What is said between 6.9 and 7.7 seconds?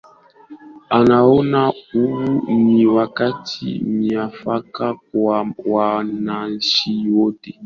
wote